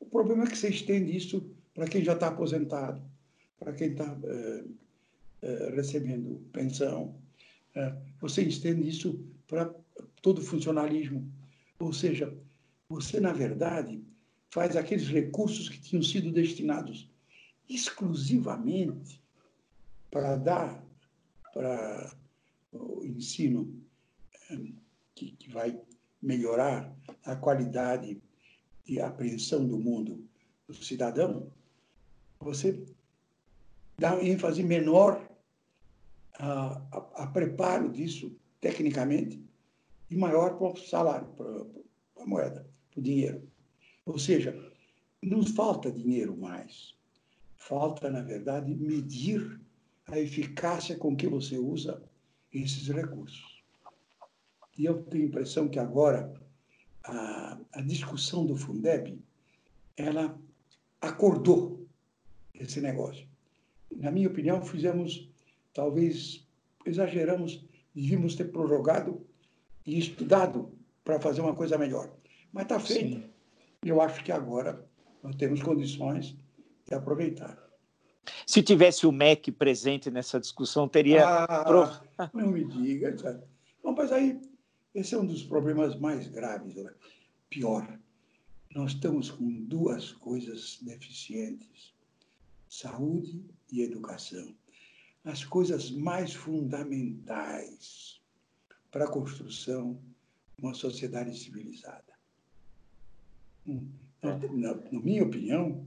O 0.00 0.06
problema 0.06 0.44
é 0.44 0.46
que 0.46 0.56
você 0.56 0.68
estende 0.68 1.14
isso 1.14 1.50
para 1.74 1.86
quem 1.86 2.02
já 2.02 2.14
está 2.14 2.28
aposentado, 2.28 3.02
para 3.58 3.72
quem 3.72 3.92
está 3.92 4.18
é, 4.24 4.64
recebendo 5.74 6.40
pensão. 6.52 7.14
É, 7.74 7.94
você 8.20 8.42
estende 8.42 8.88
isso 8.88 9.24
para 9.46 9.74
todo 10.20 10.38
o 10.38 10.44
funcionalismo. 10.44 11.30
Ou 11.78 11.92
seja, 11.92 12.32
você, 12.88 13.18
na 13.18 13.32
verdade, 13.32 14.04
faz 14.50 14.76
aqueles 14.76 15.08
recursos 15.08 15.68
que 15.68 15.80
tinham 15.80 16.02
sido 16.02 16.30
destinados 16.30 17.10
exclusivamente 17.68 19.22
para 20.10 20.36
dar 20.36 20.84
para 21.52 22.14
o 22.72 23.04
ensino 23.04 23.82
que, 25.14 25.32
que 25.32 25.50
vai 25.50 25.78
melhorar 26.20 26.94
a 27.24 27.36
qualidade 27.36 28.20
e 28.86 29.00
a 29.00 29.08
apreensão 29.08 29.66
do 29.66 29.78
mundo 29.78 30.26
do 30.66 30.74
cidadão, 30.74 31.52
você 32.40 32.82
dá 33.98 34.22
ênfase 34.22 34.62
menor 34.62 35.28
a, 36.42 36.82
a, 36.90 37.22
a 37.22 37.26
preparo 37.28 37.88
disso 37.88 38.36
tecnicamente 38.60 39.40
e 40.10 40.16
maior 40.16 40.58
para 40.58 40.72
o 40.72 40.76
salário, 40.76 41.28
para, 41.28 41.64
para 42.14 42.24
a 42.24 42.26
moeda, 42.26 42.66
para 42.90 43.00
o 43.00 43.02
dinheiro. 43.02 43.48
Ou 44.04 44.18
seja, 44.18 44.52
não 45.22 45.46
falta 45.46 45.90
dinheiro 45.90 46.36
mais. 46.36 46.94
Falta, 47.56 48.10
na 48.10 48.22
verdade, 48.22 48.74
medir 48.74 49.60
a 50.08 50.18
eficácia 50.18 50.96
com 50.96 51.14
que 51.14 51.28
você 51.28 51.56
usa 51.58 52.02
esses 52.52 52.88
recursos. 52.88 53.62
E 54.76 54.84
eu 54.84 55.00
tenho 55.04 55.24
a 55.24 55.28
impressão 55.28 55.68
que 55.68 55.78
agora 55.78 56.34
a, 57.04 57.56
a 57.72 57.80
discussão 57.82 58.44
do 58.44 58.56
Fundeb, 58.56 59.16
ela 59.96 60.36
acordou 61.00 61.86
esse 62.52 62.80
negócio. 62.80 63.28
Na 63.94 64.10
minha 64.10 64.28
opinião, 64.28 64.60
fizemos, 64.60 65.28
talvez 65.72 66.46
exageramos, 66.84 67.64
devíamos 67.94 68.34
ter 68.34 68.50
prorrogado 68.50 69.26
e 69.86 69.98
estudado 69.98 70.72
para 71.04 71.20
fazer 71.20 71.40
uma 71.40 71.54
coisa 71.54 71.76
melhor. 71.78 72.10
Mas 72.52 72.64
está 72.64 72.78
feito. 72.78 73.22
E 73.84 73.88
eu 73.88 74.00
acho 74.00 74.22
que 74.22 74.30
agora 74.30 74.86
nós 75.22 75.34
temos 75.36 75.62
condições 75.62 76.36
de 76.86 76.94
aproveitar. 76.94 77.58
Se 78.46 78.62
tivesse 78.62 79.06
o 79.06 79.12
MEC 79.12 79.50
presente 79.50 80.10
nessa 80.10 80.38
discussão, 80.38 80.88
teria. 80.88 81.24
Ah, 81.26 82.00
não 82.32 82.48
me 82.48 82.64
diga. 82.64 83.16
Sabe? 83.18 83.42
Bom, 83.82 83.92
mas 83.92 84.12
aí, 84.12 84.40
esse 84.94 85.14
é 85.14 85.18
um 85.18 85.26
dos 85.26 85.42
problemas 85.42 85.98
mais 85.98 86.28
graves. 86.28 86.76
Né? 86.76 86.92
Pior, 87.48 87.98
nós 88.74 88.92
estamos 88.92 89.30
com 89.30 89.50
duas 89.64 90.12
coisas 90.12 90.78
deficientes: 90.82 91.92
saúde 92.68 93.44
e 93.70 93.82
educação. 93.82 94.54
As 95.24 95.44
coisas 95.44 95.90
mais 95.90 96.34
fundamentais 96.34 98.20
para 98.90 99.04
a 99.04 99.10
construção 99.10 100.00
de 100.58 100.64
uma 100.64 100.74
sociedade 100.74 101.36
civilizada. 101.38 102.12
Hum, 103.66 103.88
na, 104.20 104.36
na, 104.36 104.74
na 104.74 105.00
minha 105.00 105.22
opinião, 105.22 105.86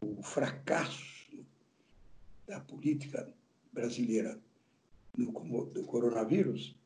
o 0.00 0.22
fracasso 0.22 1.44
da 2.46 2.60
política 2.60 3.32
brasileira 3.72 4.40
no, 5.16 5.32
do 5.66 5.84
coronavírus 5.84 6.76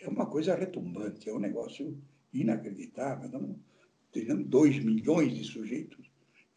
é 0.00 0.08
uma 0.08 0.26
coisa 0.26 0.54
retumbante, 0.54 1.28
é 1.28 1.34
um 1.34 1.38
negócio 1.38 1.96
inacreditável. 2.32 3.26
Estamos 3.26 3.56
tendo 4.12 4.44
2 4.44 4.84
milhões 4.84 5.34
de 5.34 5.44
sujeitos 5.44 6.10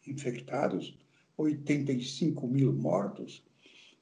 infectados, 0.06 0.98
85 1.36 2.46
mil 2.46 2.72
mortos. 2.72 3.44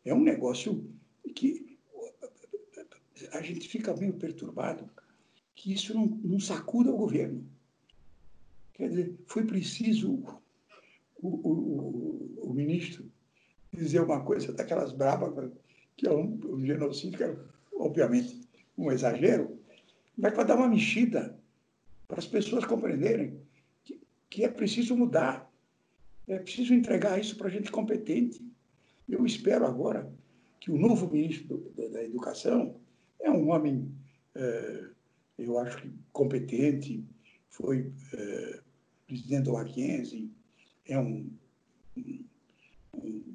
É 0.07 0.15
um 0.15 0.23
negócio 0.23 0.89
que 1.35 1.79
a 3.33 3.43
gente 3.43 3.69
fica 3.69 3.95
meio 3.95 4.15
perturbado 4.15 4.89
que 5.55 5.73
isso 5.73 5.93
não, 5.95 6.07
não 6.07 6.39
sacuda 6.39 6.91
o 6.91 6.97
governo. 6.97 7.45
Quer 8.75 8.89
dizer, 8.89 9.15
foi 9.27 9.45
preciso 9.45 10.13
o, 11.17 11.29
o, 11.29 11.49
o, 11.49 12.51
o 12.51 12.55
ministro 12.55 13.11
dizer 13.73 14.01
uma 14.01 14.23
coisa 14.23 14.53
daquelas 14.53 14.93
bravas, 14.93 15.51
que 15.97 16.07
é 16.07 16.13
um, 16.13 16.39
um 16.45 16.65
genocídio, 16.65 17.19
que 17.19 17.25
é, 17.25 17.37
obviamente, 17.75 18.41
um 18.77 18.93
exagero, 18.93 19.59
mas 20.17 20.33
para 20.35 20.45
dar 20.45 20.57
uma 20.57 20.69
mexida, 20.69 21.39
para 22.07 22.19
as 22.19 22.27
pessoas 22.27 22.65
compreenderem 22.65 23.41
que, 23.85 24.01
que 24.31 24.45
é 24.45 24.49
preciso 24.49 24.97
mudar, 24.97 25.51
é 26.29 26.39
preciso 26.39 26.75
entregar 26.75 27.21
isso 27.21 27.37
para 27.37 27.51
gente 27.51 27.71
competente. 27.71 28.45
Eu 29.09 29.25
espero 29.25 29.67
agora 29.67 30.13
que 30.61 30.71
o 30.71 30.79
novo 30.79 31.09
ministro 31.11 31.59
do, 31.59 31.91
da 31.91 32.03
Educação 32.03 32.81
é 33.21 33.31
um 33.31 33.51
homem, 33.51 33.91
é, 34.35 34.89
eu 35.39 35.59
acho 35.59 35.81
que 35.81 35.93
competente, 36.13 37.05
foi 37.49 37.93
é, 38.13 38.61
presidente 39.07 39.45
do 39.45 39.53
Mackenzie, 39.53 40.31
é 40.87 40.99
um, 40.99 41.31
um, 41.97 42.25
um 42.95 43.35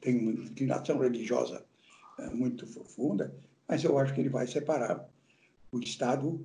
tem 0.00 0.18
uma 0.18 0.32
inclinação 0.32 0.98
religiosa 0.98 1.64
é, 2.18 2.28
muito 2.30 2.66
profunda, 2.66 3.34
mas 3.66 3.84
eu 3.84 3.96
acho 3.98 4.14
que 4.14 4.20
ele 4.20 4.28
vai 4.28 4.46
separar 4.46 5.08
o 5.72 5.78
Estado 5.78 6.44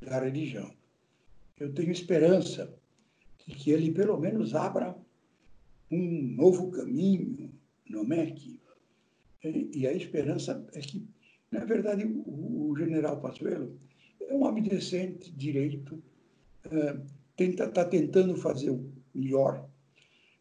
da 0.00 0.20
religião. 0.20 0.70
Eu 1.58 1.72
tenho 1.72 1.90
esperança 1.90 2.72
e 3.46 3.54
que 3.54 3.70
ele 3.70 3.92
pelo 3.92 4.18
menos 4.18 4.54
abra 4.54 4.96
um 5.90 6.34
novo 6.36 6.70
caminho 6.70 7.50
no 7.88 8.04
MEC. 8.04 8.60
E 9.42 9.86
a 9.86 9.92
esperança 9.92 10.66
é 10.72 10.80
que, 10.80 11.06
na 11.50 11.64
verdade, 11.64 12.04
o, 12.04 12.74
general 12.76 13.20
Passuelo 13.20 13.78
é 14.20 14.34
um 14.34 14.44
homem 14.44 14.62
decente, 14.62 15.30
direito, 15.30 16.02
está 17.38 17.68
tá 17.68 17.84
tentando 17.84 18.36
fazer 18.36 18.70
o 18.70 18.90
melhor, 19.14 19.68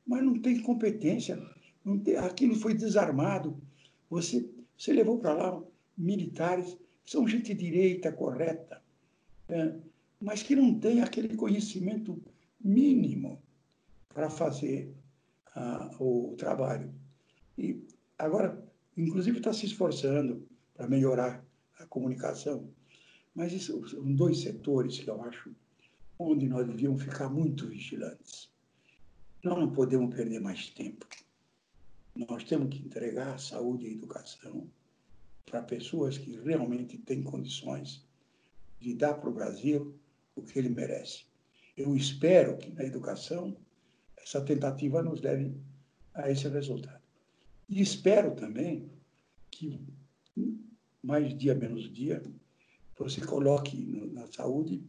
mas 0.06 0.24
não 0.24 0.40
tem 0.40 0.62
competência. 0.62 1.40
Não 1.84 2.00
tem, 2.00 2.16
aquilo 2.18 2.56
foi 2.56 2.74
desarmado. 2.74 3.62
Você, 4.10 4.50
você 4.76 4.92
levou 4.92 5.20
para 5.20 5.34
lá 5.34 5.64
militares, 5.96 6.76
são 7.06 7.28
gente 7.28 7.54
direita, 7.54 8.12
correta, 8.12 8.82
é, 9.48 9.76
mas 10.20 10.42
que 10.42 10.56
não 10.56 10.80
tem 10.80 11.02
aquele 11.02 11.36
conhecimento 11.36 12.20
mínimo 12.60 13.40
para 14.10 14.30
fazer 14.30 14.92
o 16.00 16.36
trabalho. 16.38 16.94
E 17.58 17.82
agora, 18.18 18.64
inclusive, 18.98 19.38
está 19.38 19.54
se 19.54 19.66
esforçando 19.66 20.48
para 20.74 20.88
melhorar 20.88 21.46
a 21.80 21.86
comunicação. 21.86 22.70
Mas 23.34 23.54
isso 23.54 23.88
são 23.88 24.14
dois 24.14 24.42
setores 24.42 25.00
que 25.00 25.10
eu 25.10 25.22
acho 25.24 25.54
onde 26.18 26.48
nós 26.48 26.66
devíamos 26.66 27.04
ficar 27.04 27.30
muito 27.30 27.68
vigilantes. 27.68 28.50
Nós 29.44 29.60
não 29.60 29.72
podemos 29.72 30.14
perder 30.16 30.40
mais 30.40 30.70
tempo. 30.70 31.06
Nós 32.16 32.44
temos 32.46 32.70
que 32.70 32.84
entregar 32.84 33.38
saúde 33.40 33.86
e 33.86 33.94
educação 33.94 34.68
para 35.46 35.62
pessoas 35.62 36.18
que 36.18 36.40
realmente 36.42 36.98
têm 36.98 37.22
condições 37.22 38.06
de 38.80 38.94
dar 38.94 39.16
para 39.16 39.30
o 39.30 39.34
Brasil 39.34 39.94
o 40.36 40.42
que 40.42 40.58
ele 40.58 40.70
merece. 40.70 41.26
Eu 41.78 41.96
espero 41.96 42.58
que 42.58 42.72
na 42.72 42.84
educação 42.84 43.56
essa 44.26 44.42
tentativa 44.42 45.04
nos 45.04 45.22
leve 45.22 45.56
a 46.14 46.32
esse 46.32 46.48
resultado. 46.48 47.02
E 47.70 47.82
espero 47.82 48.36
também 48.36 48.90
que, 49.52 49.80
mais 51.04 51.38
dia 51.38 51.54
menos 51.54 51.94
dia, 51.94 52.24
você 52.98 53.22
coloque 53.22 53.78
na 54.14 54.26
saúde 54.28 54.82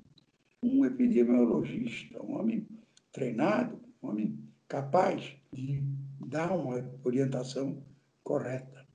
um 0.62 0.84
epidemiologista, 0.84 2.22
um 2.22 2.38
homem 2.38 2.66
treinado, 3.12 3.78
um 4.02 4.08
homem 4.08 4.38
capaz 4.68 5.36
de 5.52 5.82
dar 6.26 6.52
uma 6.52 6.82
orientação 7.04 7.82
correta. 8.24 8.86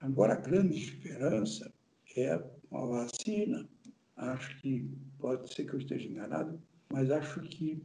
Agora, 0.00 0.32
a 0.32 0.40
grande 0.40 0.76
esperança 0.76 1.70
é 2.16 2.42
uma 2.70 2.86
vacina. 2.86 3.68
Acho 4.16 4.60
que, 4.60 4.90
pode 5.18 5.52
ser 5.52 5.64
que 5.64 5.74
eu 5.74 5.78
esteja 5.78 6.08
enganado, 6.08 6.60
mas 6.90 7.10
acho 7.10 7.40
que 7.42 7.82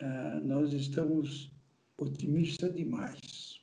uh, 0.00 0.40
nós 0.46 0.72
estamos 0.72 1.52
otimistas 1.98 2.74
demais. 2.74 3.62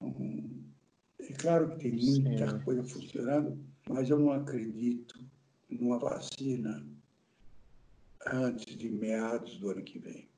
Um, 0.00 0.64
é 1.18 1.32
claro 1.32 1.70
que 1.70 1.78
tem 1.78 1.92
muita 1.92 2.50
Sim. 2.50 2.64
coisa 2.64 2.84
funcionando, 2.84 3.58
mas 3.88 4.08
eu 4.10 4.18
não 4.18 4.32
acredito 4.32 5.18
numa 5.68 5.98
vacina 5.98 6.86
antes 8.26 8.76
de 8.76 8.88
meados 8.88 9.58
do 9.58 9.70
ano 9.70 9.82
que 9.82 9.98
vem. 9.98 10.28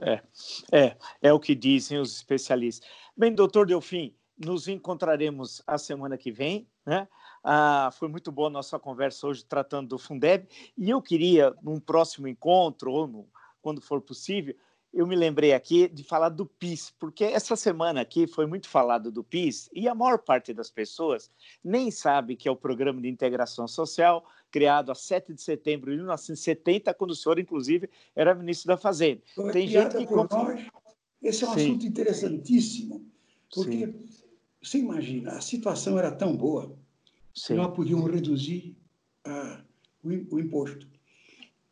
É, 0.00 0.22
é, 0.70 0.96
é 1.22 1.32
o 1.32 1.40
que 1.40 1.54
dizem 1.54 1.98
os 1.98 2.14
especialistas. 2.14 2.88
Bem, 3.16 3.34
doutor 3.34 3.66
Delfim, 3.66 4.14
nos 4.38 4.68
encontraremos 4.68 5.60
a 5.66 5.76
semana 5.76 6.16
que 6.16 6.30
vem, 6.30 6.68
né? 6.86 7.08
Ah, 7.50 7.88
foi 7.90 8.08
muito 8.08 8.30
boa 8.30 8.48
a 8.48 8.50
nossa 8.50 8.78
conversa 8.78 9.26
hoje 9.26 9.42
tratando 9.42 9.88
do 9.88 9.98
Fundeb, 9.98 10.46
e 10.76 10.90
eu 10.90 11.00
queria, 11.00 11.56
num 11.62 11.80
próximo 11.80 12.28
encontro, 12.28 12.92
ou 12.92 13.06
no, 13.06 13.26
quando 13.62 13.80
for 13.80 14.02
possível, 14.02 14.54
eu 14.92 15.06
me 15.06 15.16
lembrei 15.16 15.54
aqui 15.54 15.88
de 15.88 16.04
falar 16.04 16.28
do 16.28 16.44
PIS, 16.44 16.92
porque 16.98 17.24
essa 17.24 17.56
semana 17.56 18.02
aqui 18.02 18.26
foi 18.26 18.44
muito 18.44 18.68
falado 18.68 19.10
do 19.10 19.24
PIS 19.24 19.70
e 19.72 19.88
a 19.88 19.94
maior 19.94 20.18
parte 20.18 20.52
das 20.52 20.70
pessoas 20.70 21.30
nem 21.64 21.90
sabe 21.90 22.36
que 22.36 22.46
é 22.46 22.50
o 22.50 22.56
Programa 22.56 23.00
de 23.00 23.08
Integração 23.08 23.66
Social, 23.66 24.26
criado 24.50 24.92
a 24.92 24.94
7 24.94 25.32
de 25.32 25.40
setembro 25.40 25.90
de 25.90 25.96
1970, 25.96 26.92
quando 26.92 27.12
o 27.12 27.16
senhor, 27.16 27.38
inclusive, 27.38 27.88
era 28.14 28.34
ministro 28.34 28.68
da 28.68 28.76
Fazenda. 28.76 29.22
Tem 29.52 29.66
gente 29.66 29.96
que. 29.96 30.06
Por 30.06 30.28
nós. 30.30 30.66
Esse 31.22 31.44
é 31.44 31.48
um 31.48 31.54
Sim. 31.54 31.60
assunto 31.60 31.86
interessantíssimo, 31.86 33.06
porque 33.54 33.86
Sim. 33.86 34.04
você 34.62 34.78
imagina, 34.80 35.32
a 35.32 35.40
situação 35.40 35.98
era 35.98 36.12
tão 36.12 36.36
boa 36.36 36.76
Sim. 37.38 37.54
nós 37.54 37.74
podíamos 37.74 38.10
reduzir 38.10 38.76
ah, 39.24 39.62
o, 40.02 40.08
o 40.08 40.40
imposto. 40.40 40.88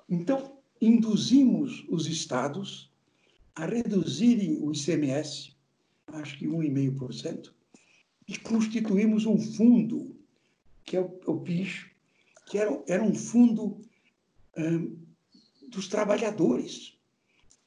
Então, 0.08 0.58
induzimos 0.80 1.84
os 1.88 2.06
estados 2.06 2.90
a 3.54 3.66
reduzirem 3.66 4.58
o 4.62 4.72
ICMS, 4.72 5.56
acho 6.08 6.38
que 6.38 6.46
1,5%, 6.46 7.52
e 8.28 8.38
constituímos 8.38 9.26
um 9.26 9.38
fundo, 9.38 10.14
que 10.84 10.96
é 10.96 11.00
o, 11.00 11.20
o 11.26 11.40
PIS, 11.40 11.86
que 12.46 12.58
era, 12.58 12.82
era 12.86 13.02
um 13.02 13.14
fundo 13.14 13.80
um, 14.56 14.96
dos 15.68 15.88
trabalhadores. 15.88 16.96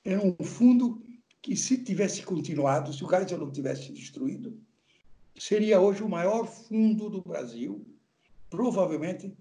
Era 0.05 0.21
um 0.25 0.43
fundo 0.43 1.03
que, 1.41 1.55
se 1.55 1.83
tivesse 1.83 2.23
continuado, 2.23 2.93
se 2.93 3.03
o 3.03 3.09
Geisel 3.09 3.39
não 3.39 3.51
tivesse 3.51 3.91
destruído, 3.91 4.57
seria 5.39 5.79
hoje 5.79 6.03
o 6.03 6.09
maior 6.09 6.45
fundo 6.45 7.09
do 7.09 7.21
Brasil, 7.21 7.85
provavelmente 8.49 9.35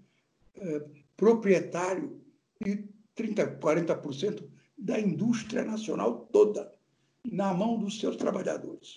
eh, 0.56 0.86
proprietário 1.16 2.20
de 2.60 2.88
30%, 3.16 3.58
40% 3.58 4.48
da 4.76 4.98
indústria 4.98 5.64
nacional 5.64 6.28
toda 6.32 6.72
na 7.24 7.52
mão 7.52 7.78
dos 7.78 7.98
seus 7.98 8.16
trabalhadores. 8.16 8.94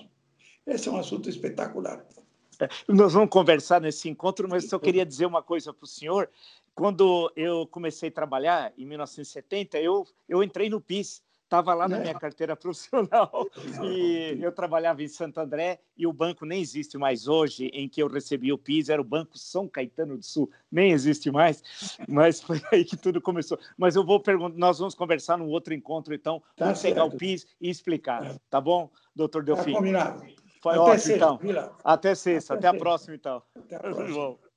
Esse 0.66 0.88
é 0.88 0.92
um 0.92 0.98
assunto 0.98 1.28
espetacular. 1.28 2.06
É, 2.60 2.70
nós 2.88 3.14
vamos 3.14 3.30
conversar 3.30 3.82
nesse 3.82 4.08
encontro, 4.08 4.48
mas 4.48 4.70
só 4.70 4.78
queria 4.78 5.06
dizer 5.06 5.26
uma 5.26 5.42
coisa 5.42 5.74
para 5.74 5.84
o 5.84 5.88
senhor. 5.88 6.30
Quando 6.76 7.32
eu 7.36 7.66
comecei 7.68 8.10
a 8.10 8.12
trabalhar, 8.12 8.72
em 8.78 8.86
1970, 8.86 9.80
eu, 9.80 10.06
eu 10.30 10.44
entrei 10.44 10.70
no 10.70 10.80
PIS 10.80 11.24
estava 11.52 11.74
lá 11.74 11.90
na 11.90 12.00
minha 12.00 12.18
carteira 12.18 12.56
profissional 12.56 13.46
e 13.84 14.38
eu 14.42 14.54
trabalhava 14.54 15.04
em 15.04 15.08
Santo 15.10 15.38
André 15.42 15.80
e 15.98 16.08
o 16.08 16.14
banco 16.14 16.46
nem 16.46 16.62
existe 16.62 16.98
mais 16.98 17.28
hoje, 17.28 17.66
em 17.74 17.90
que 17.90 18.02
eu 18.02 18.08
recebi 18.08 18.54
o 18.54 18.58
PIS, 18.58 18.88
era 18.88 19.02
o 19.02 19.06
Banco 19.06 19.38
São 19.38 19.68
Caetano 19.68 20.18
do 20.18 20.24
Sul, 20.24 20.50
nem 20.72 20.92
existe 20.92 21.30
mais, 21.30 21.62
mas 22.08 22.42
foi 22.42 22.62
aí 22.72 22.86
que 22.86 22.96
tudo 22.96 23.20
começou. 23.20 23.60
Mas 23.78 23.98
eu 23.98 24.06
vou 24.06 24.20
perguntar, 24.22 24.58
nós 24.58 24.80
vamos 24.80 24.96
conversar 24.96 25.38
num 25.38 25.50
outro 25.50 25.74
encontro, 25.74 26.14
então, 26.14 26.42
tá 26.56 26.66
vamos 26.66 26.82
pegar 26.82 27.04
o 27.04 27.12
PIS 27.12 27.46
e 27.60 27.70
explicar, 27.70 28.26
é. 28.26 28.36
tá 28.50 28.62
bom, 28.62 28.90
doutor 29.14 29.44
Delfim? 29.44 29.74
Tá 29.74 29.78
combinado. 29.78 30.24
Foi 30.62 30.74
até 30.74 30.80
ótimo, 30.80 31.00
sexta, 31.00 31.16
então. 31.16 31.40
Até 31.84 32.16
sexta, 32.16 32.54
até, 32.54 32.68
até 32.68 32.78
a 32.78 32.80
próxima, 32.80 33.16
então. 33.16 33.44
Até 33.56 33.76
a 33.76 33.80
próxima. 33.80 34.51